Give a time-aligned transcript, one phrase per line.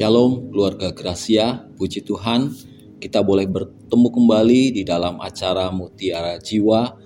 [0.00, 2.48] Shalom keluarga Gracia, puji Tuhan
[3.04, 6.96] kita boleh bertemu kembali di dalam acara Mutiara Jiwa.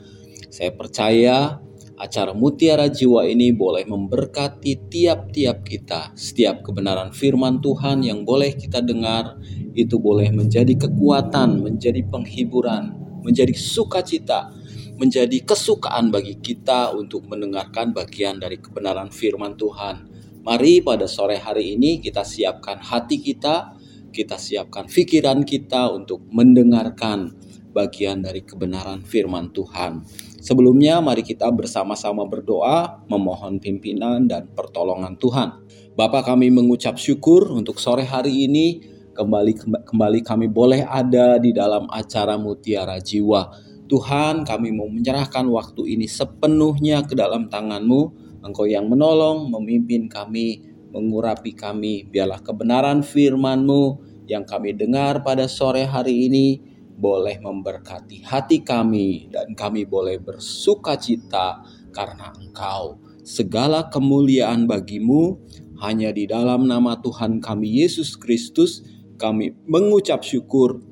[0.46, 1.59] Saya percaya
[1.99, 6.14] acara Mutiara Jiwa ini boleh memberkati tiap-tiap kita.
[6.14, 9.43] Setiap kebenaran firman Tuhan yang boleh kita dengar
[9.75, 12.95] itu boleh menjadi kekuatan, menjadi penghiburan,
[13.26, 14.54] menjadi sukacita,
[15.03, 20.14] menjadi kesukaan bagi kita untuk mendengarkan bagian dari kebenaran firman Tuhan.
[20.45, 23.80] Mari pada sore hari ini kita siapkan hati kita,
[24.12, 27.32] kita siapkan pikiran kita untuk mendengarkan
[27.72, 30.04] bagian dari kebenaran firman Tuhan.
[30.44, 35.64] Sebelumnya mari kita bersama-sama berdoa memohon pimpinan dan pertolongan Tuhan.
[35.97, 38.84] Bapa kami mengucap syukur untuk sore hari ini
[39.16, 43.48] kembali kembali kami boleh ada di dalam acara Mutiara Jiwa.
[43.88, 50.61] Tuhan, kami mau menyerahkan waktu ini sepenuhnya ke dalam tangan-Mu Engkau yang menolong, memimpin kami,
[50.92, 52.05] mengurapi kami.
[52.05, 56.60] Biarlah kebenaran firman-Mu yang kami dengar pada sore hari ini
[56.94, 63.02] boleh memberkati hati kami dan kami boleh bersuka cita karena Engkau.
[63.24, 65.41] Segala kemuliaan bagimu
[65.80, 68.84] hanya di dalam nama Tuhan kami Yesus Kristus
[69.16, 70.84] kami mengucap syukur.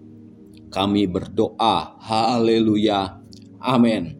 [0.72, 2.00] Kami berdoa.
[2.00, 3.20] Haleluya.
[3.60, 4.16] Amin.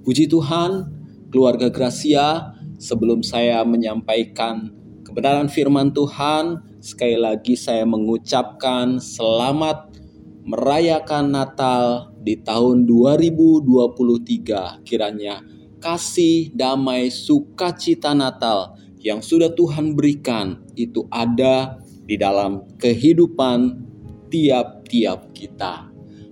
[0.00, 0.88] Puji Tuhan,
[1.28, 4.74] keluarga Gracia, Sebelum saya menyampaikan
[5.06, 9.94] kebenaran firman Tuhan, sekali lagi saya mengucapkan selamat
[10.44, 14.82] merayakan Natal di tahun 2023.
[14.82, 15.40] Kiranya
[15.78, 23.84] kasih, damai, sukacita Natal yang sudah Tuhan berikan itu ada di dalam kehidupan
[24.28, 25.88] tiap-tiap kita.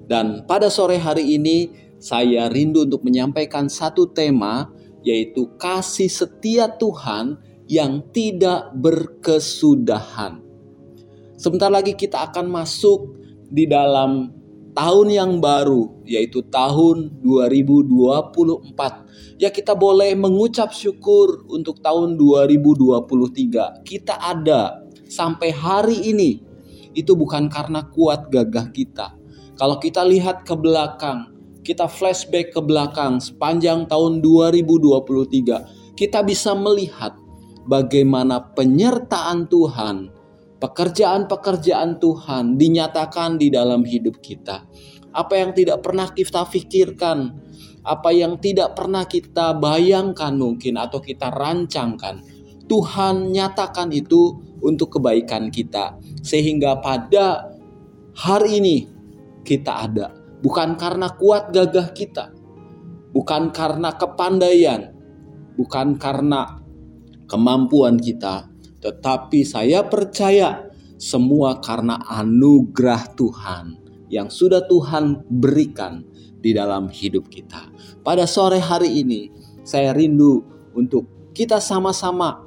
[0.09, 1.71] Dan pada sore hari ini
[2.03, 4.69] saya rindu untuk menyampaikan satu tema
[5.03, 10.41] yaitu kasih setia Tuhan yang tidak berkesudahan.
[11.39, 13.17] Sebentar lagi kita akan masuk
[13.51, 14.43] di dalam
[14.73, 19.41] tahun yang baru, yaitu tahun 2024.
[19.41, 23.85] Ya kita boleh mengucap syukur untuk tahun 2023.
[23.85, 26.41] Kita ada sampai hari ini.
[26.93, 29.17] Itu bukan karena kuat gagah kita.
[29.57, 31.32] Kalau kita lihat ke belakang,
[31.63, 37.15] kita flashback ke belakang sepanjang tahun 2023, kita bisa melihat
[37.71, 40.11] bagaimana penyertaan Tuhan,
[40.59, 44.67] pekerjaan-pekerjaan Tuhan dinyatakan di dalam hidup kita.
[45.15, 47.19] Apa yang tidak pernah kita pikirkan,
[47.87, 52.27] apa yang tidak pernah kita bayangkan mungkin atau kita rancangkan,
[52.67, 55.95] Tuhan nyatakan itu untuk kebaikan kita.
[56.27, 57.55] Sehingga pada
[58.17, 58.77] hari ini
[59.43, 62.35] kita ada bukan karena kuat gagah kita,
[63.15, 64.91] bukan karena kepandaian,
[65.55, 66.59] bukan karena
[67.31, 68.51] kemampuan kita,
[68.83, 70.67] tetapi saya percaya
[70.99, 73.65] semua karena anugerah Tuhan
[74.11, 76.05] yang sudah Tuhan berikan
[76.43, 77.71] di dalam hidup kita.
[78.03, 79.31] Pada sore hari ini,
[79.63, 80.43] saya rindu
[80.75, 82.45] untuk kita sama-sama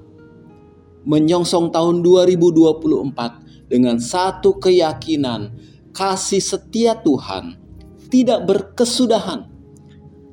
[1.08, 5.54] menyongsong tahun 2024 dengan satu keyakinan
[5.96, 7.65] kasih setia Tuhan
[8.16, 9.44] tidak berkesudahan.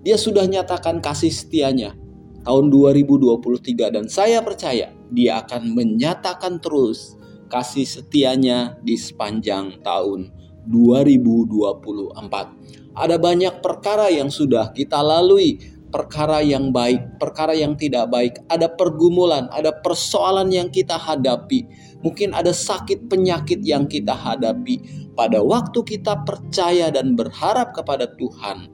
[0.06, 1.98] Dia sudah nyatakan kasih setianya
[2.46, 7.18] tahun 2023 dan saya percaya dia akan menyatakan terus
[7.50, 10.30] kasih setianya di sepanjang tahun
[10.70, 12.94] 2024.
[12.94, 15.58] Ada banyak perkara yang sudah kita lalui,
[15.90, 21.66] perkara yang baik, perkara yang tidak baik, ada pergumulan, ada persoalan yang kita hadapi.
[22.06, 28.72] Mungkin ada sakit penyakit yang kita hadapi, pada waktu kita percaya dan berharap kepada Tuhan,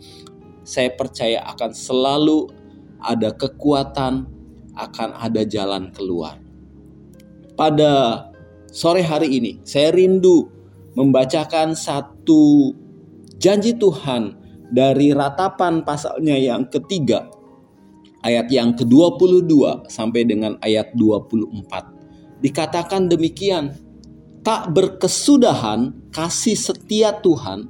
[0.62, 2.46] saya percaya akan selalu
[3.02, 4.26] ada kekuatan,
[4.78, 6.38] akan ada jalan keluar.
[7.58, 8.26] Pada
[8.70, 10.46] sore hari ini, saya rindu
[10.94, 12.74] membacakan satu
[13.38, 14.38] janji Tuhan
[14.70, 17.26] dari ratapan pasalnya yang ketiga,
[18.22, 22.44] ayat yang ke-22 sampai dengan ayat 24.
[22.44, 23.74] Dikatakan demikian,
[24.48, 27.68] tak berkesudahan kasih setia Tuhan,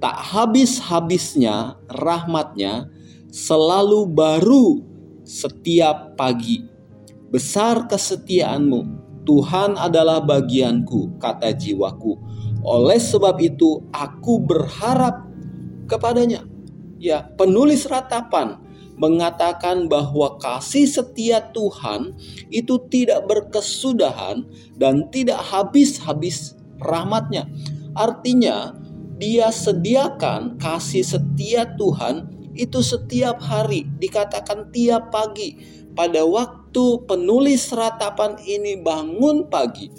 [0.00, 2.88] tak habis-habisnya rahmatnya,
[3.28, 4.80] selalu baru
[5.20, 6.64] setiap pagi.
[7.28, 8.80] Besar kesetiaanmu,
[9.28, 12.16] Tuhan adalah bagianku, kata jiwaku.
[12.64, 15.28] Oleh sebab itu, aku berharap
[15.84, 16.40] kepadanya.
[16.96, 18.63] Ya, penulis ratapan
[18.94, 22.14] mengatakan bahwa kasih setia Tuhan
[22.50, 24.46] itu tidak berkesudahan
[24.78, 27.50] dan tidak habis-habis rahmatnya.
[27.94, 28.74] Artinya,
[29.18, 35.58] dia sediakan kasih setia Tuhan itu setiap hari, dikatakan tiap pagi.
[35.94, 39.90] Pada waktu penulis ratapan ini bangun pagi,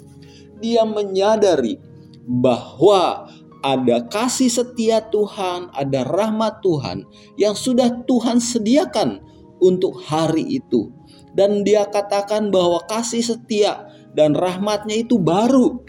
[0.60, 1.80] dia menyadari
[2.26, 3.32] bahwa
[3.64, 7.06] ada kasih setia Tuhan, ada rahmat Tuhan
[7.40, 9.22] yang sudah Tuhan sediakan
[9.60, 10.92] untuk hari itu.
[11.36, 15.84] Dan dia katakan bahwa kasih setia dan rahmatnya itu baru,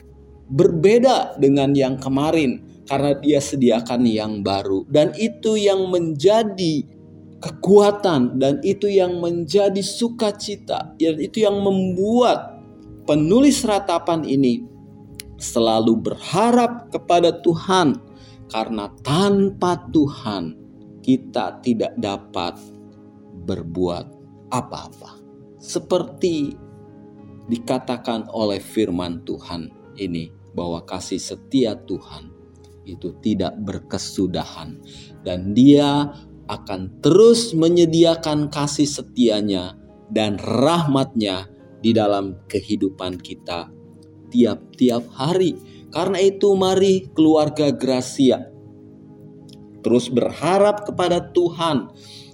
[0.52, 4.84] berbeda dengan yang kemarin karena dia sediakan yang baru.
[4.92, 6.84] Dan itu yang menjadi
[7.40, 10.96] kekuatan dan itu yang menjadi sukacita.
[11.00, 12.60] Dan itu yang membuat
[13.08, 14.77] penulis ratapan ini
[15.38, 17.98] selalu berharap kepada Tuhan
[18.50, 20.58] karena tanpa Tuhan
[21.02, 22.58] kita tidak dapat
[23.48, 24.06] berbuat
[24.52, 25.16] apa-apa.
[25.58, 26.52] Seperti
[27.48, 32.34] dikatakan oleh firman Tuhan ini bahwa kasih setia Tuhan
[32.88, 34.80] itu tidak berkesudahan
[35.24, 36.12] dan dia
[36.48, 39.76] akan terus menyediakan kasih setianya
[40.08, 41.52] dan rahmatnya
[41.84, 43.68] di dalam kehidupan kita
[44.38, 45.58] tiap-tiap hari.
[45.90, 48.54] Karena itu mari keluarga Gracia
[49.88, 51.88] terus berharap kepada Tuhan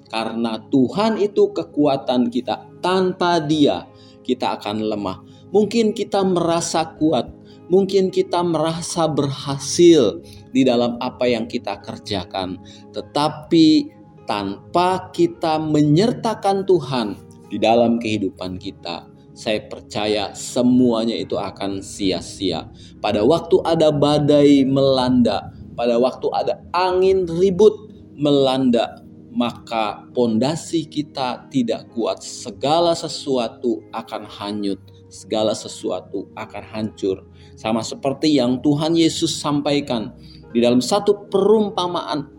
[0.09, 2.65] karena Tuhan itu kekuatan kita.
[2.81, 3.85] Tanpa Dia
[4.25, 5.21] kita akan lemah.
[5.53, 7.29] Mungkin kita merasa kuat,
[7.69, 10.19] mungkin kita merasa berhasil
[10.49, 12.57] di dalam apa yang kita kerjakan,
[12.89, 13.93] tetapi
[14.25, 17.07] tanpa kita menyertakan Tuhan
[17.53, 22.69] di dalam kehidupan kita, saya percaya semuanya itu akan sia-sia.
[23.01, 27.73] Pada waktu ada badai melanda, pada waktu ada angin ribut
[28.13, 29.01] melanda,
[29.33, 32.21] maka pondasi kita tidak kuat.
[32.21, 34.77] Segala sesuatu akan hanyut,
[35.09, 37.25] segala sesuatu akan hancur.
[37.57, 40.13] Sama seperti yang Tuhan Yesus sampaikan
[40.53, 42.29] di dalam satu perumpamaan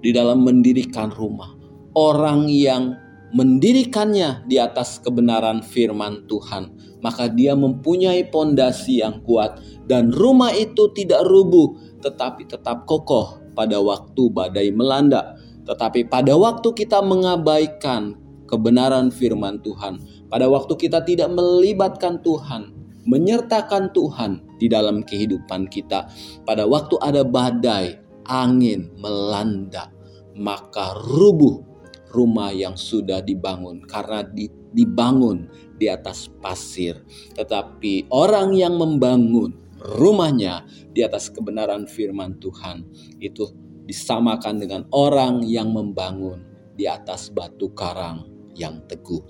[0.00, 1.52] di dalam mendirikan rumah.
[1.96, 3.03] Orang yang
[3.34, 6.70] mendirikannya di atas kebenaran firman Tuhan,
[7.02, 9.58] maka dia mempunyai pondasi yang kuat
[9.90, 15.34] dan rumah itu tidak rubuh tetapi tetap kokoh pada waktu badai melanda.
[15.64, 18.14] Tetapi pada waktu kita mengabaikan
[18.44, 19.98] kebenaran firman Tuhan,
[20.28, 22.70] pada waktu kita tidak melibatkan Tuhan,
[23.08, 26.06] menyertakan Tuhan di dalam kehidupan kita,
[26.44, 27.96] pada waktu ada badai,
[28.28, 29.88] angin melanda,
[30.36, 31.73] maka rubuh
[32.14, 34.22] rumah yang sudah dibangun karena
[34.70, 37.02] dibangun di atas pasir.
[37.34, 39.58] Tetapi orang yang membangun
[39.98, 40.62] rumahnya
[40.94, 42.86] di atas kebenaran firman Tuhan
[43.18, 43.50] itu
[43.84, 46.40] disamakan dengan orang yang membangun
[46.74, 48.24] di atas batu karang
[48.56, 49.20] yang teguh.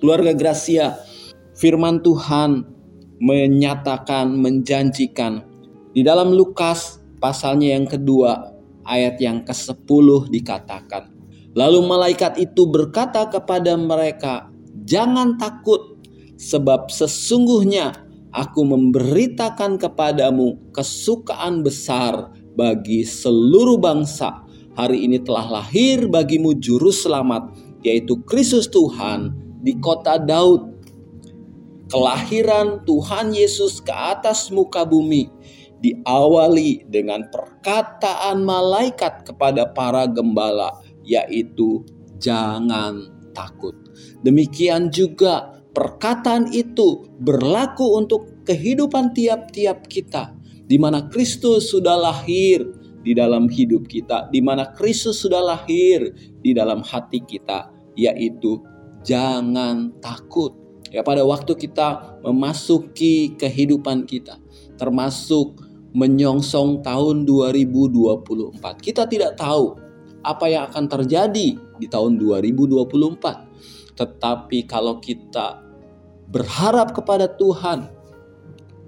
[0.00, 0.96] Keluarga Gracia,
[1.58, 2.64] firman Tuhan
[3.20, 5.44] menyatakan, menjanjikan
[5.92, 8.56] di dalam Lukas pasalnya yang kedua
[8.88, 11.19] ayat yang ke-10 dikatakan
[11.58, 14.46] Lalu malaikat itu berkata kepada mereka,
[14.86, 15.98] "Jangan takut,
[16.38, 17.90] sebab sesungguhnya
[18.30, 24.46] aku memberitakan kepadamu kesukaan besar bagi seluruh bangsa.
[24.78, 27.50] Hari ini telah lahir bagimu juru selamat,
[27.82, 30.70] yaitu Kristus Tuhan di kota Daud."
[31.90, 35.26] Kelahiran Tuhan Yesus ke atas muka bumi
[35.82, 40.70] diawali dengan perkataan malaikat kepada para gembala
[41.10, 41.82] yaitu
[42.22, 43.74] jangan takut.
[44.22, 50.38] Demikian juga perkataan itu berlaku untuk kehidupan tiap-tiap kita
[50.70, 52.62] di mana Kristus sudah lahir
[53.02, 58.62] di dalam hidup kita, di mana Kristus sudah lahir di dalam hati kita, yaitu
[59.02, 60.54] jangan takut.
[60.90, 64.38] Ya pada waktu kita memasuki kehidupan kita,
[64.78, 65.58] termasuk
[65.90, 68.78] menyongsong tahun 2024.
[68.78, 69.89] Kita tidak tahu
[70.20, 73.96] apa yang akan terjadi di tahun 2024.
[73.96, 75.60] Tetapi kalau kita
[76.30, 77.90] berharap kepada Tuhan,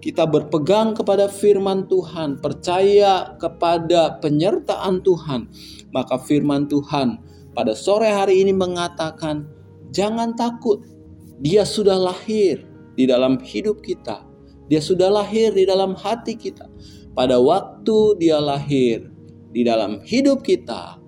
[0.03, 5.47] kita berpegang kepada firman Tuhan, percaya kepada penyertaan Tuhan,
[5.95, 7.23] maka firman Tuhan
[7.55, 9.47] pada sore hari ini mengatakan,
[9.95, 10.83] "Jangan takut,
[11.43, 12.62] Dia sudah lahir
[12.95, 14.27] di dalam hidup kita,
[14.71, 16.67] Dia sudah lahir di dalam hati kita."
[17.12, 19.12] Pada waktu Dia lahir
[19.53, 21.01] di dalam hidup kita,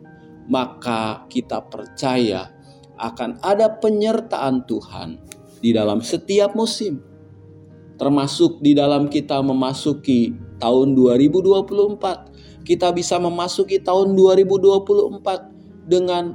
[0.49, 2.53] maka kita percaya
[3.01, 5.19] akan ada penyertaan Tuhan
[5.59, 7.01] di dalam setiap musim.
[7.95, 16.35] Termasuk di dalam kita memasuki tahun 2024, kita bisa memasuki tahun 2024 dengan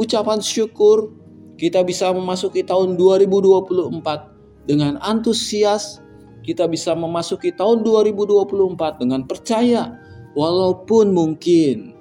[0.00, 1.12] ucapan syukur,
[1.60, 6.00] kita bisa memasuki tahun 2024 dengan antusias,
[6.46, 9.98] kita bisa memasuki tahun 2024 dengan percaya
[10.38, 11.95] walaupun mungkin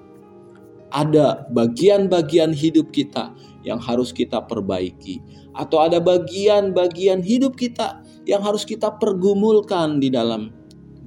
[0.96, 3.36] ada bagian-bagian hidup kita
[3.68, 5.20] yang harus kita perbaiki.
[5.56, 10.52] atau ada bagian-bagian hidup kita yang harus kita pergumulkan di dalam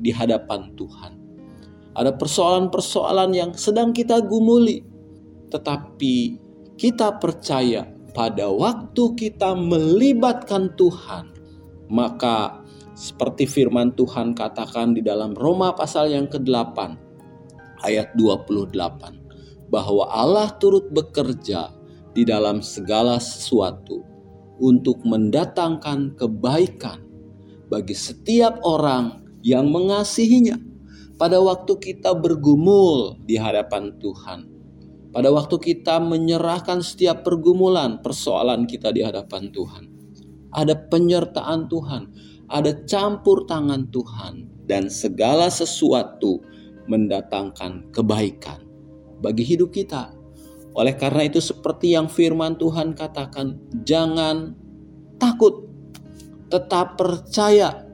[0.01, 1.21] di hadapan Tuhan.
[1.93, 4.81] Ada persoalan-persoalan yang sedang kita gumuli,
[5.53, 6.41] tetapi
[6.81, 11.29] kita percaya pada waktu kita melibatkan Tuhan,
[11.93, 12.65] maka
[12.97, 16.79] seperti firman Tuhan katakan di dalam Roma pasal yang ke-8
[17.85, 19.18] ayat 28
[19.69, 21.73] bahwa Allah turut bekerja
[22.17, 24.03] di dalam segala sesuatu
[24.59, 27.05] untuk mendatangkan kebaikan
[27.71, 30.59] bagi setiap orang yang mengasihinya.
[31.19, 34.47] Pada waktu kita bergumul di hadapan Tuhan,
[35.11, 39.85] pada waktu kita menyerahkan setiap pergumulan, persoalan kita di hadapan Tuhan,
[40.55, 42.03] ada penyertaan Tuhan,
[42.47, 46.39] ada campur tangan Tuhan, dan segala sesuatu
[46.87, 48.68] mendatangkan kebaikan
[49.19, 50.15] bagi hidup kita.
[50.79, 54.55] Oleh karena itu, seperti yang firman Tuhan katakan, jangan
[55.19, 55.67] takut,
[56.49, 57.85] tetap percaya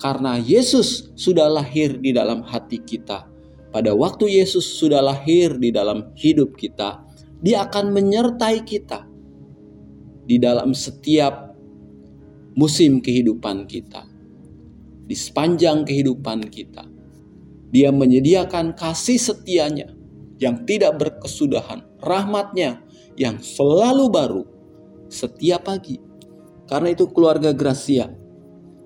[0.00, 3.28] karena Yesus sudah lahir di dalam hati kita.
[3.70, 7.06] Pada waktu Yesus sudah lahir di dalam hidup kita,
[7.40, 9.08] Dia akan menyertai kita
[10.28, 11.56] di dalam setiap
[12.52, 14.04] musim kehidupan kita,
[15.08, 16.84] di sepanjang kehidupan kita.
[17.70, 19.99] Dia menyediakan kasih setianya
[20.40, 22.80] yang tidak berkesudahan, rahmatnya
[23.14, 24.42] yang selalu baru
[25.12, 26.00] setiap pagi.
[26.64, 28.08] Karena itu keluarga Gracia,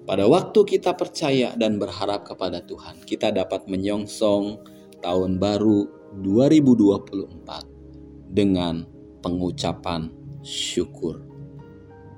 [0.05, 4.59] pada waktu kita percaya dan berharap kepada Tuhan, kita dapat menyongsong
[5.01, 5.87] tahun baru
[6.25, 8.89] 2024 dengan
[9.21, 10.09] pengucapan
[10.41, 11.21] syukur.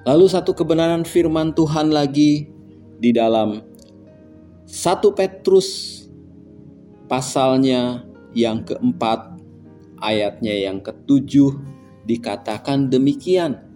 [0.07, 2.47] Lalu satu kebenaran firman Tuhan lagi
[3.03, 3.59] di dalam
[4.67, 6.03] 1 Petrus
[7.11, 8.06] pasalnya
[8.37, 9.41] yang keempat
[10.05, 11.57] ayatnya yang ketujuh
[12.05, 13.67] dikatakan demikian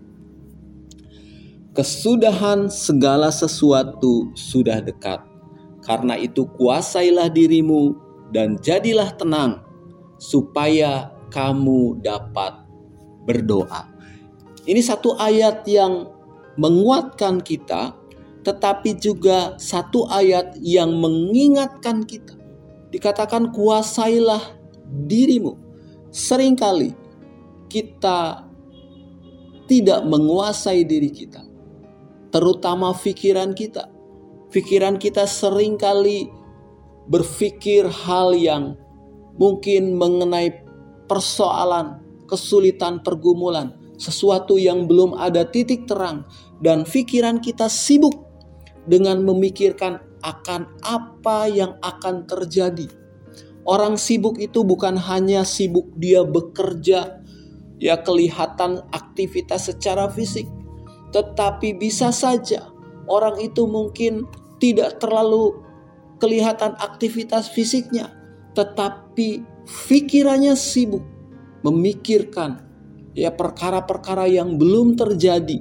[1.70, 5.22] Kesudahan segala sesuatu sudah dekat.
[5.86, 7.94] Karena itu kuasailah dirimu
[8.34, 9.62] dan jadilah tenang
[10.18, 12.58] supaya kamu dapat
[13.22, 13.86] berdoa.
[14.66, 16.10] Ini satu ayat yang
[16.58, 17.94] menguatkan kita,
[18.42, 22.34] tetapi juga satu ayat yang mengingatkan kita.
[22.90, 24.58] Dikatakan kuasailah
[25.06, 25.54] dirimu.
[26.10, 26.90] Seringkali
[27.70, 28.50] kita
[29.70, 31.50] tidak menguasai diri kita
[32.34, 33.90] terutama pikiran kita.
[34.50, 36.26] Pikiran kita sering kali
[37.06, 38.74] berpikir hal yang
[39.38, 40.50] mungkin mengenai
[41.06, 46.26] persoalan, kesulitan, pergumulan, sesuatu yang belum ada titik terang,
[46.58, 48.26] dan pikiran kita sibuk
[48.90, 52.88] dengan memikirkan akan apa yang akan terjadi.
[53.64, 57.20] Orang sibuk itu bukan hanya sibuk dia bekerja,
[57.76, 60.48] ya kelihatan aktivitas secara fisik,
[61.12, 62.68] tetapi bisa saja
[63.10, 64.24] orang itu mungkin
[64.60, 65.60] tidak terlalu
[66.20, 68.12] kelihatan aktivitas fisiknya,
[68.52, 69.44] tetapi
[69.88, 71.02] pikirannya sibuk
[71.64, 72.64] memikirkan
[73.16, 75.60] ya perkara-perkara yang belum terjadi,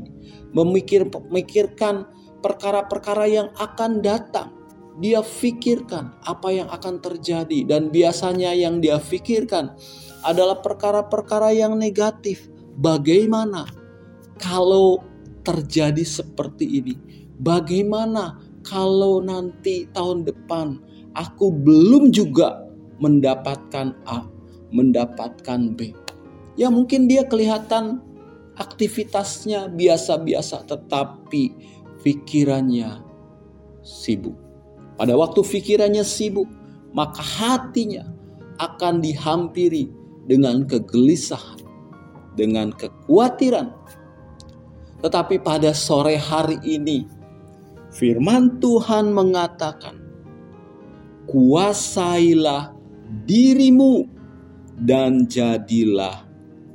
[0.55, 2.07] memikir memikirkan
[2.39, 4.55] perkara-perkara yang akan datang.
[4.99, 9.71] Dia pikirkan apa yang akan terjadi dan biasanya yang dia pikirkan
[10.27, 12.51] adalah perkara-perkara yang negatif.
[12.75, 13.63] Bagaimana
[14.35, 14.99] kalau
[15.43, 16.95] terjadi seperti ini.
[17.39, 20.79] Bagaimana kalau nanti tahun depan
[21.15, 22.67] aku belum juga
[22.99, 24.27] mendapatkan A,
[24.75, 25.95] mendapatkan B?
[26.59, 28.03] Ya mungkin dia kelihatan
[28.59, 31.43] aktivitasnya biasa-biasa tetapi
[32.03, 33.03] pikirannya
[33.83, 34.35] sibuk.
[34.99, 36.47] Pada waktu pikirannya sibuk,
[36.91, 38.03] maka hatinya
[38.59, 39.87] akan dihampiri
[40.27, 41.63] dengan kegelisahan,
[42.35, 43.71] dengan kekhawatiran,
[44.99, 47.07] tetapi pada sore hari ini,
[47.95, 49.95] firman Tuhan mengatakan,
[51.23, 52.75] "Kuasailah
[53.23, 54.03] dirimu
[54.75, 56.27] dan jadilah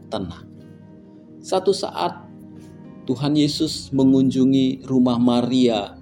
[0.09, 0.49] tenang."
[1.45, 2.24] Satu saat
[3.05, 5.97] Tuhan Yesus mengunjungi rumah Maria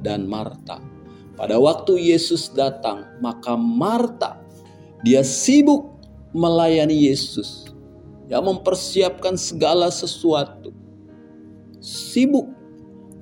[0.00, 0.80] dan Marta.
[1.36, 4.40] Pada waktu Yesus datang, maka Marta
[5.04, 5.92] dia sibuk
[6.32, 7.68] melayani Yesus.
[8.26, 10.74] Yang mempersiapkan segala sesuatu
[11.78, 12.50] sibuk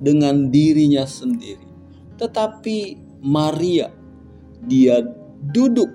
[0.01, 1.61] dengan dirinya sendiri.
[2.17, 3.93] Tetapi Maria,
[4.65, 5.05] dia
[5.53, 5.93] duduk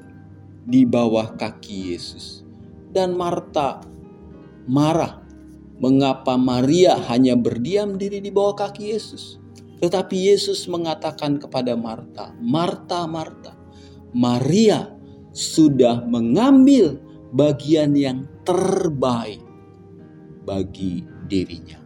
[0.68, 2.46] di bawah kaki Yesus.
[2.90, 3.82] Dan Marta
[4.70, 5.19] marah
[5.80, 9.40] mengapa Maria hanya berdiam diri di bawah kaki Yesus.
[9.80, 13.56] Tetapi Yesus mengatakan kepada Marta, Marta, Marta,
[14.12, 14.92] Maria
[15.32, 17.00] sudah mengambil
[17.32, 19.40] bagian yang terbaik
[20.44, 21.80] bagi dirinya.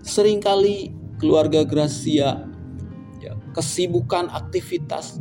[0.00, 2.46] Seringkali keluarga Gracia
[3.20, 5.20] ya, kesibukan aktivitas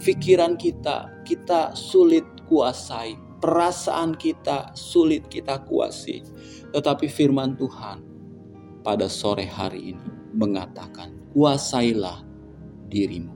[0.00, 6.22] pikiran kita kita sulit kuasai, perasaan kita sulit kita kuasai.
[6.70, 7.98] Tetapi firman Tuhan
[8.84, 12.22] pada sore hari ini mengatakan, "Kuasailah
[12.86, 13.34] dirimu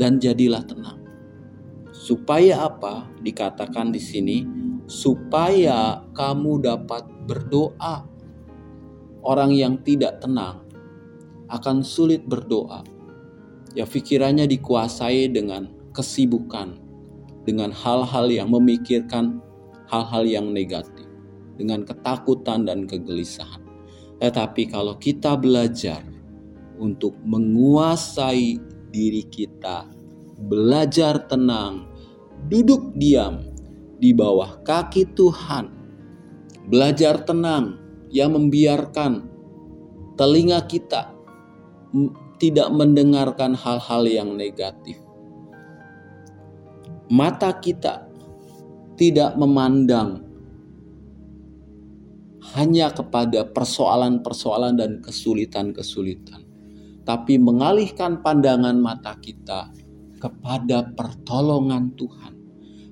[0.00, 0.98] dan jadilah tenang."
[1.94, 3.06] Supaya apa?
[3.20, 4.38] Dikatakan di sini,
[4.88, 8.08] supaya kamu dapat berdoa.
[9.20, 10.64] Orang yang tidak tenang
[11.52, 12.80] akan sulit berdoa.
[13.76, 16.87] Ya pikirannya dikuasai dengan kesibukan,
[17.48, 19.40] dengan hal-hal yang memikirkan
[19.88, 21.08] hal-hal yang negatif,
[21.56, 23.64] dengan ketakutan dan kegelisahan.
[24.20, 26.04] Tetapi kalau kita belajar
[26.76, 28.60] untuk menguasai
[28.92, 29.88] diri kita,
[30.44, 31.88] belajar tenang,
[32.52, 33.48] duduk diam
[33.96, 35.72] di bawah kaki Tuhan,
[36.68, 37.80] belajar tenang
[38.12, 39.24] yang membiarkan
[40.20, 41.16] telinga kita
[42.36, 45.07] tidak mendengarkan hal-hal yang negatif.
[47.08, 48.04] Mata kita
[49.00, 50.28] tidak memandang
[52.52, 56.44] hanya kepada persoalan-persoalan dan kesulitan-kesulitan,
[57.08, 59.72] tapi mengalihkan pandangan mata kita
[60.20, 62.34] kepada pertolongan Tuhan.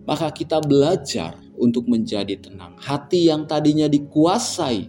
[0.07, 2.79] Maka kita belajar untuk menjadi tenang.
[2.79, 4.87] Hati yang tadinya dikuasai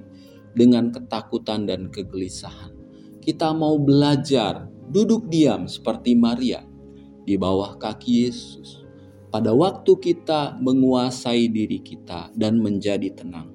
[0.54, 2.72] dengan ketakutan dan kegelisahan.
[3.20, 6.64] Kita mau belajar duduk diam seperti Maria
[7.28, 8.87] di bawah kaki Yesus.
[9.28, 13.52] Pada waktu kita menguasai diri kita dan menjadi tenang,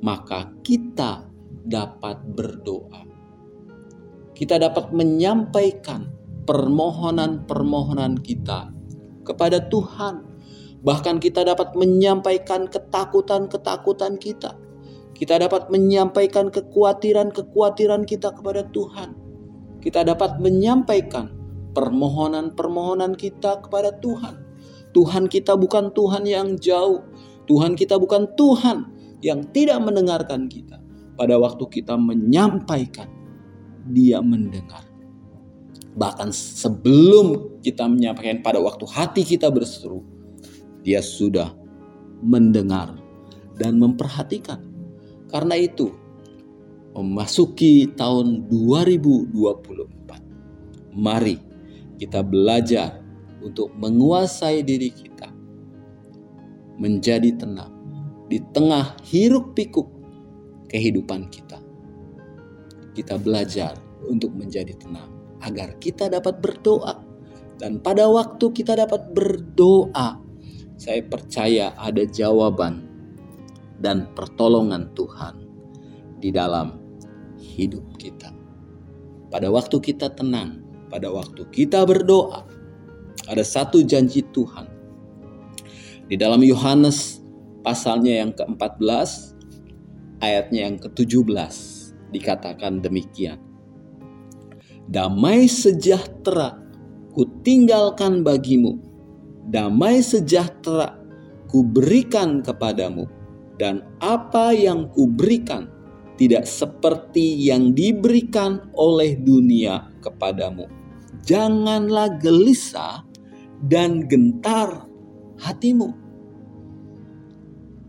[0.00, 1.28] maka kita
[1.68, 3.04] dapat berdoa.
[4.32, 6.08] Kita dapat menyampaikan
[6.48, 8.72] permohonan-permohonan kita
[9.22, 10.26] kepada Tuhan.
[10.82, 14.58] Bahkan kita dapat menyampaikan ketakutan-ketakutan kita.
[15.14, 19.14] Kita dapat menyampaikan kekhawatiran-kekhawatiran kita kepada Tuhan.
[19.78, 21.30] Kita dapat menyampaikan
[21.78, 24.41] permohonan-permohonan kita kepada Tuhan.
[24.92, 27.02] Tuhan kita bukan Tuhan yang jauh.
[27.48, 28.86] Tuhan kita bukan Tuhan
[29.24, 30.78] yang tidak mendengarkan kita.
[31.16, 33.08] Pada waktu kita menyampaikan,
[33.90, 34.86] Dia mendengar.
[35.92, 40.00] Bahkan sebelum kita menyampaikan pada waktu hati kita berseru,
[40.80, 41.52] dia sudah
[42.24, 42.96] mendengar
[43.60, 44.64] dan memperhatikan.
[45.28, 45.92] Karena itu,
[46.96, 51.36] memasuki tahun 2024, mari
[52.00, 53.01] kita belajar
[53.42, 55.28] untuk menguasai diri kita,
[56.78, 57.72] menjadi tenang
[58.32, 59.90] di tengah hiruk pikuk
[60.72, 61.60] kehidupan kita.
[62.96, 63.76] Kita belajar
[64.08, 65.12] untuk menjadi tenang
[65.44, 67.02] agar kita dapat berdoa.
[67.60, 70.18] Dan pada waktu kita dapat berdoa,
[70.80, 72.90] saya percaya ada jawaban
[73.78, 75.34] dan pertolongan Tuhan
[76.18, 76.78] di dalam
[77.38, 78.34] hidup kita.
[79.30, 80.58] Pada waktu kita tenang,
[80.90, 82.44] pada waktu kita berdoa,
[83.26, 84.66] ada satu janji Tuhan.
[86.10, 87.22] Di dalam Yohanes
[87.62, 89.38] pasalnya yang ke-14,
[90.22, 91.54] ayatnya yang ke-17
[92.12, 93.52] dikatakan demikian
[94.90, 96.58] damai sejahtera
[97.12, 98.80] ku tinggalkan bagimu,
[99.48, 100.98] damai sejahtera
[101.46, 103.06] ku berikan kepadamu,
[103.60, 105.68] dan apa yang ku berikan
[106.16, 110.68] tidak seperti yang diberikan oleh dunia kepadamu.
[111.22, 113.06] Janganlah gelisah
[113.62, 114.86] dan gentar
[115.38, 115.94] hatimu.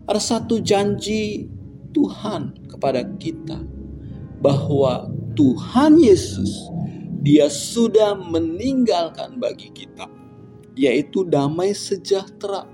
[0.06, 1.48] Ada satu janji
[1.94, 3.62] Tuhan kepada kita
[4.44, 6.68] bahwa Tuhan Yesus
[7.24, 10.04] dia sudah meninggalkan bagi kita,
[10.76, 12.68] yaitu damai sejahtera.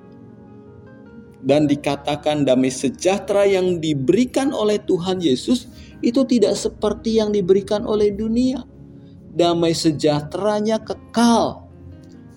[1.41, 5.71] Dan dikatakan damai sejahtera yang diberikan oleh Tuhan Yesus
[6.05, 8.67] itu tidak seperti yang diberikan oleh dunia.
[9.31, 11.70] Damai sejahteranya kekal.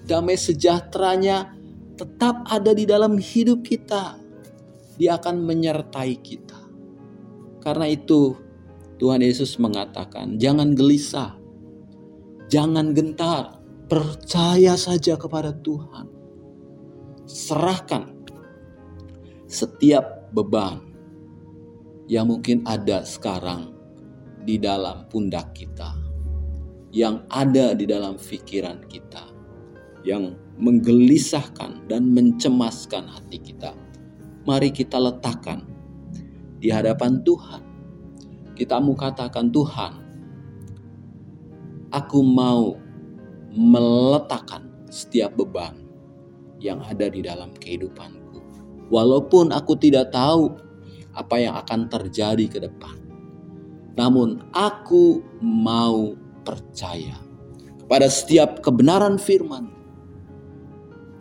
[0.04, 1.56] Damai sejahteranya
[1.96, 4.20] tetap ada di dalam hidup kita.
[5.00, 6.60] Dia akan menyertai kita.
[7.64, 8.36] Karena itu
[9.00, 11.44] Tuhan Yesus mengatakan, "Jangan gelisah,
[12.54, 13.58] Jangan gentar,
[13.90, 16.06] percaya saja kepada Tuhan.
[17.26, 18.14] Serahkan
[19.50, 20.78] setiap beban
[22.06, 23.74] yang mungkin ada sekarang
[24.46, 25.98] di dalam pundak kita,
[26.94, 29.33] yang ada di dalam pikiran kita,
[30.04, 33.72] yang menggelisahkan dan mencemaskan hati kita.
[34.44, 35.64] Mari kita letakkan
[36.60, 37.64] di hadapan Tuhan.
[38.54, 39.94] Kita mau katakan Tuhan,
[41.90, 42.78] aku mau
[43.50, 45.74] meletakkan setiap beban
[46.62, 48.40] yang ada di dalam kehidupanku.
[48.94, 50.54] Walaupun aku tidak tahu
[51.18, 53.04] apa yang akan terjadi ke depan.
[53.94, 57.14] namun aku mau percaya
[57.78, 59.73] kepada setiap kebenaran firman.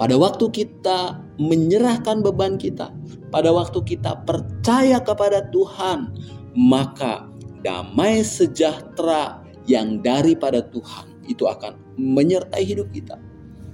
[0.03, 2.91] Pada waktu kita menyerahkan beban kita,
[3.31, 6.11] pada waktu kita percaya kepada Tuhan,
[6.59, 7.31] maka
[7.63, 13.15] damai sejahtera yang daripada Tuhan itu akan menyertai hidup kita.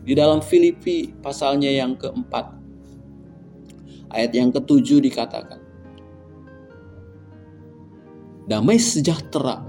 [0.05, 2.53] Di dalam Filipi pasalnya yang keempat,
[4.13, 5.65] ayat yang ketujuh dikatakan,
[8.45, 9.65] damai sejahtera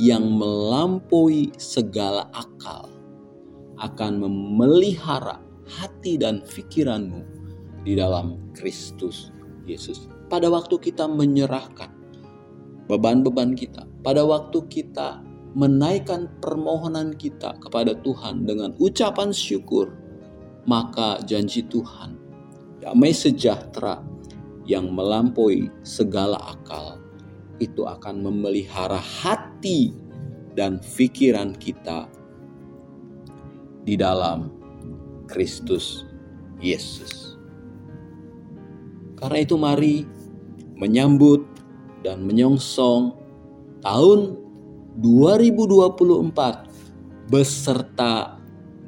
[0.00, 2.88] yang melampaui segala akal
[3.76, 7.22] akan memelihara hati dan pikiranmu
[7.86, 9.30] di dalam Kristus
[9.64, 10.10] Yesus.
[10.26, 11.90] Pada waktu kita menyerahkan
[12.90, 15.22] beban-beban kita, pada waktu kita
[15.54, 19.90] menaikkan permohonan kita kepada Tuhan dengan ucapan syukur,
[20.66, 22.14] maka janji Tuhan
[22.78, 24.02] damai sejahtera
[24.66, 27.02] yang melampaui segala akal
[27.58, 29.92] itu akan memelihara hati
[30.54, 32.08] dan pikiran kita
[33.84, 34.59] di dalam
[35.30, 36.04] Kristus
[36.58, 37.38] Yesus.
[39.16, 40.04] Karena itu mari
[40.76, 41.46] menyambut
[42.02, 43.14] dan menyongsong
[43.84, 44.36] tahun
[44.98, 48.36] 2024 beserta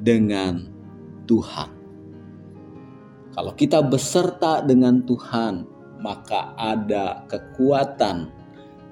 [0.03, 0.67] dengan
[1.25, 1.69] Tuhan.
[3.33, 5.65] Kalau kita beserta dengan Tuhan,
[6.03, 8.43] maka ada kekuatan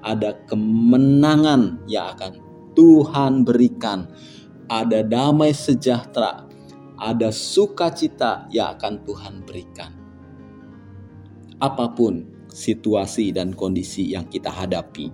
[0.02, 2.42] ada kemenangan yang akan
[2.74, 4.10] Tuhan berikan,
[4.66, 6.50] ada damai sejahtera,
[7.02, 9.90] ada sukacita yang akan Tuhan berikan.
[11.58, 15.10] Apa pun situasi dan kondisi yang kita hadapi.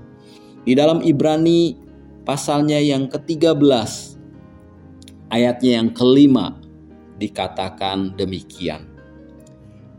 [0.68, 1.72] Di dalam Ibrani
[2.29, 3.57] pasalnya yang ke-13
[5.33, 6.61] ayatnya yang kelima
[7.16, 8.85] dikatakan demikian.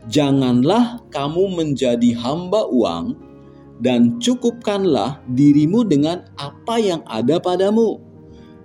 [0.10, 3.17] Janganlah kamu menjadi hamba uang
[3.80, 8.02] dan cukupkanlah dirimu dengan apa yang ada padamu.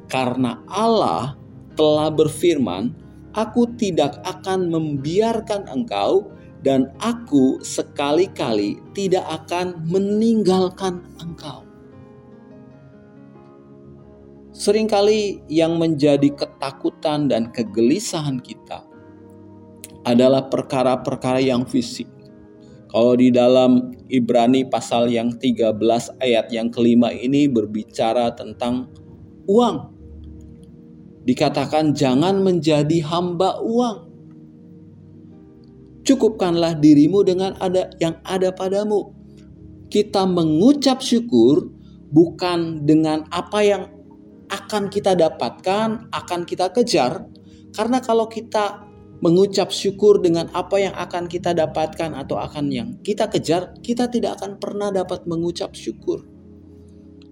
[0.09, 1.37] Karena Allah
[1.75, 3.04] telah berfirman,
[3.35, 6.31] "Aku tidak akan membiarkan engkau,
[6.65, 11.67] dan aku sekali-kali tidak akan meninggalkan engkau."
[14.55, 18.87] Seringkali yang menjadi ketakutan dan kegelisahan kita
[20.07, 22.07] adalah perkara-perkara yang fisik
[22.95, 25.75] kalau di dalam Ibrani pasal yang 13
[26.23, 28.87] ayat yang kelima ini berbicara tentang
[29.51, 29.94] uang.
[31.25, 34.13] Dikatakan jangan menjadi hamba uang.
[36.05, 39.17] Cukupkanlah dirimu dengan ada yang ada padamu.
[39.89, 41.73] Kita mengucap syukur
[42.13, 43.83] bukan dengan apa yang
[44.53, 47.25] akan kita dapatkan, akan kita kejar.
[47.73, 48.85] Karena kalau kita
[49.25, 54.37] mengucap syukur dengan apa yang akan kita dapatkan atau akan yang kita kejar, kita tidak
[54.37, 56.21] akan pernah dapat mengucap syukur.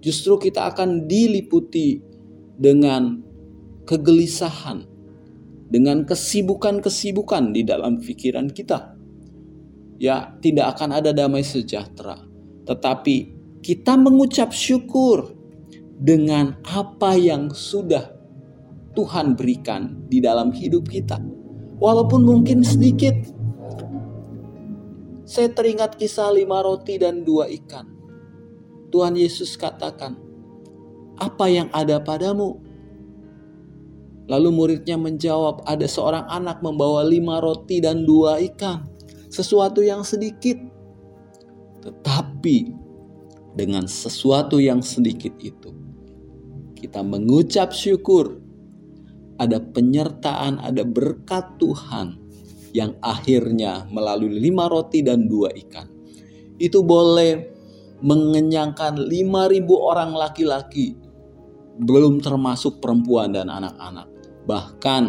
[0.01, 2.01] Justru kita akan diliputi
[2.57, 3.32] dengan
[3.85, 4.93] kegelisahan,
[5.73, 8.93] dengan kesibukan-kesibukan di dalam pikiran kita.
[9.97, 12.21] Ya, tidak akan ada damai sejahtera.
[12.69, 13.15] Tetapi
[13.65, 15.33] kita mengucap syukur
[15.97, 18.13] dengan apa yang sudah
[18.93, 21.17] Tuhan berikan di dalam hidup kita
[21.81, 23.15] walaupun mungkin sedikit.
[25.23, 27.89] Saya teringat kisah lima roti dan dua ikan.
[28.93, 30.13] Tuhan Yesus katakan,
[31.17, 32.61] apa yang ada padamu?
[34.31, 38.87] Lalu muridnya menjawab, ada seorang anak membawa lima roti dan dua ikan.
[39.27, 40.55] Sesuatu yang sedikit.
[41.83, 42.57] Tetapi
[43.59, 45.75] dengan sesuatu yang sedikit itu,
[46.79, 48.39] kita mengucap syukur
[49.35, 52.15] ada penyertaan, ada berkat Tuhan
[52.71, 55.91] yang akhirnya melalui lima roti dan dua ikan.
[56.57, 57.51] Itu boleh
[57.99, 60.95] mengenyangkan lima ribu orang laki-laki,
[61.81, 64.12] belum termasuk perempuan dan anak-anak.
[64.43, 65.03] Bahkan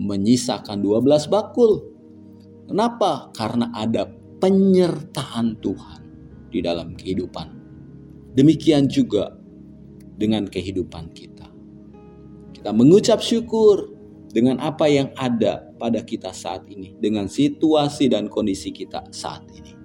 [0.00, 1.84] menyisakan dua belas bakul.
[2.66, 3.28] Kenapa?
[3.36, 4.08] Karena ada
[4.40, 6.00] penyertaan Tuhan
[6.50, 7.48] di dalam kehidupan.
[8.32, 9.36] Demikian juga
[10.16, 11.46] dengan kehidupan kita.
[12.56, 13.92] Kita mengucap syukur
[14.32, 19.76] dengan apa yang ada pada kita saat ini, dengan situasi dan kondisi kita saat ini.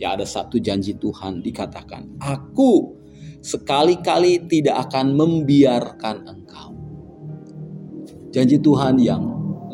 [0.00, 2.96] Ya ada satu janji Tuhan dikatakan, Aku
[3.44, 6.41] sekali-kali tidak akan membiarkan engkau.
[8.32, 9.22] Janji Tuhan yang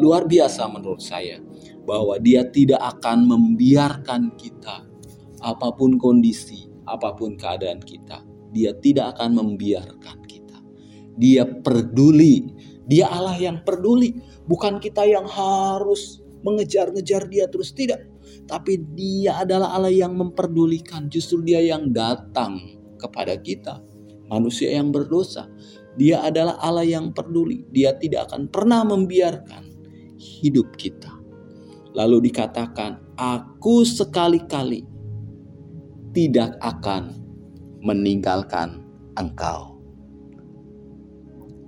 [0.02, 1.38] luar biasa menurut saya,
[1.86, 4.84] bahwa dia tidak akan membiarkan kita,
[5.40, 10.18] apa pun kondisi, apa pun keadaan kita, dia tidak akan membiarkan
[11.18, 12.46] dia peduli.
[12.86, 14.14] Dia Allah yang peduli.
[14.46, 17.74] Bukan kita yang harus mengejar-ngejar dia terus.
[17.74, 17.98] Tidak.
[18.46, 21.10] Tapi dia adalah Allah yang memperdulikan.
[21.10, 22.62] Justru dia yang datang
[22.96, 23.82] kepada kita.
[24.28, 25.48] manusia yang berdosa.
[25.98, 27.66] Dia adalah Allah yang peduli.
[27.74, 29.66] Dia tidak akan pernah membiarkan
[30.14, 31.11] hidup kita.
[31.98, 34.87] Lalu dikatakan, "Aku sekali-kali
[36.14, 37.18] tidak akan
[37.82, 38.87] meninggalkan
[39.18, 39.74] engkau."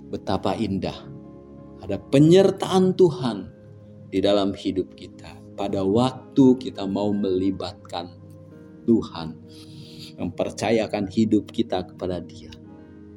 [0.07, 0.95] Betapa indah
[1.83, 3.51] ada penyertaan Tuhan
[4.07, 8.15] di dalam hidup kita pada waktu kita mau melibatkan
[8.87, 9.35] Tuhan,
[10.15, 12.60] mempercayakan hidup kita kepada Dia.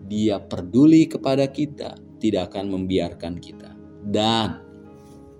[0.05, 3.73] Dia peduli kepada kita, tidak akan membiarkan kita,
[4.05, 4.61] dan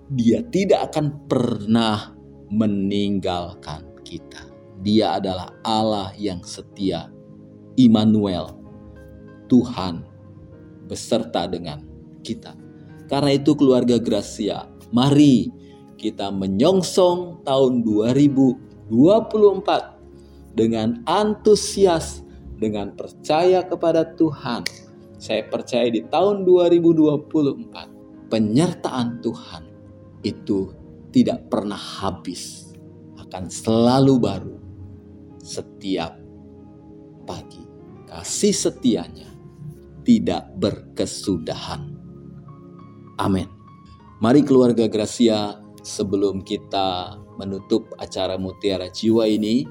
[0.09, 2.13] Dia tidak akan pernah
[2.49, 4.45] meninggalkan kita.
[4.85, 7.09] Dia adalah Allah yang setia,
[7.77, 8.53] Immanuel,
[9.49, 10.05] Tuhan
[10.85, 11.81] beserta dengan
[12.21, 12.53] kita.
[13.05, 15.53] Karena itu keluarga Gracia, mari
[15.95, 22.24] kita menyongsong tahun 2024 dengan antusias,
[22.59, 24.63] dengan percaya kepada Tuhan.
[25.15, 29.63] Saya percaya di tahun 2024 penyertaan Tuhan
[30.25, 30.73] itu
[31.15, 32.75] tidak pernah habis,
[33.15, 34.55] akan selalu baru
[35.39, 36.19] setiap
[37.23, 37.63] pagi.
[38.05, 39.31] Kasih setianya
[40.03, 41.95] tidak berkesudahan.
[43.17, 43.47] Amin.
[44.19, 49.67] Mari keluarga Gracia sebelum kita menutup acara Mutiara Jiwa ini,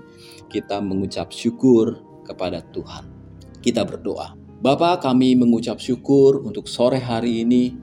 [0.53, 3.05] kita mengucap syukur kepada Tuhan.
[3.61, 4.33] Kita berdoa.
[4.65, 7.77] Bapa, kami mengucap syukur untuk sore hari ini.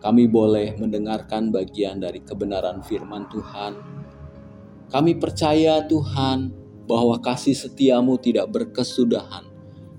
[0.00, 3.72] Kami boleh mendengarkan bagian dari kebenaran firman Tuhan.
[4.88, 6.52] Kami percaya Tuhan
[6.88, 9.44] bahwa kasih setiamu tidak berkesudahan.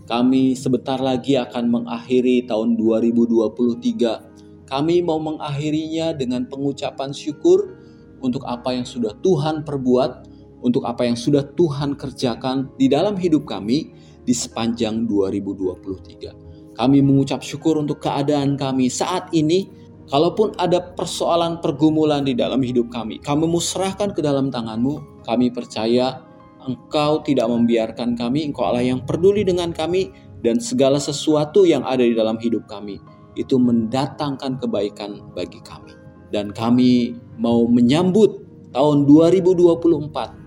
[0.08, 4.38] Kami sebentar lagi akan mengakhiri tahun 2023
[4.68, 7.80] kami mau mengakhirinya dengan pengucapan syukur
[8.20, 10.27] untuk apa yang sudah Tuhan perbuat,
[10.62, 13.93] untuk apa yang sudah Tuhan kerjakan di dalam hidup kami
[14.28, 16.78] di sepanjang 2023.
[16.78, 19.74] Kami mengucap syukur untuk keadaan kami saat ini.
[20.08, 25.20] Kalaupun ada persoalan pergumulan di dalam hidup kami, kami musrahkan ke dalam tanganmu.
[25.28, 26.24] Kami percaya
[26.63, 30.08] Engkau tidak membiarkan kami, Engkau Allah yang peduli dengan kami
[30.39, 33.04] dan segala sesuatu yang ada di dalam hidup kami
[33.36, 35.91] itu mendatangkan kebaikan bagi kami.
[36.32, 40.47] Dan kami mau menyambut tahun 2024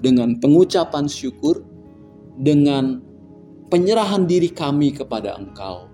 [0.00, 1.64] dengan pengucapan syukur,
[2.36, 3.00] dengan
[3.72, 5.88] penyerahan diri kami kepada Engkau.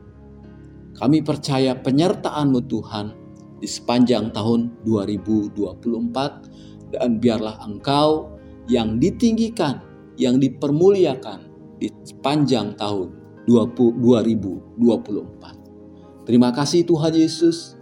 [0.98, 3.14] Kami percaya penyertaan-Mu Tuhan
[3.62, 8.28] di sepanjang tahun 2024 dan biarlah Engkau
[8.68, 9.80] yang ditinggikan,
[10.20, 11.40] yang dipermuliakan
[11.80, 13.10] di sepanjang tahun
[13.48, 16.22] 2024.
[16.22, 17.74] Terima kasih Tuhan Yesus.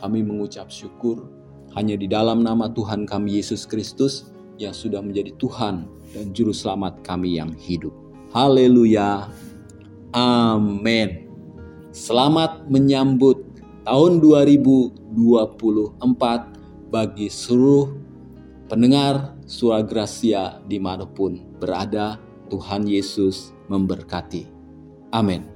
[0.00, 1.28] Kami mengucap syukur
[1.76, 7.00] hanya di dalam nama Tuhan kami Yesus Kristus yang sudah menjadi Tuhan dan Juru Selamat
[7.04, 7.92] kami yang hidup.
[8.32, 9.28] Haleluya.
[10.12, 11.28] Amin.
[11.92, 13.44] Selamat menyambut
[13.84, 16.00] tahun 2024
[16.88, 17.92] bagi seluruh
[18.68, 22.16] pendengar surah Gracia di mana pun berada.
[22.52, 24.44] Tuhan Yesus memberkati.
[25.08, 25.51] Amin.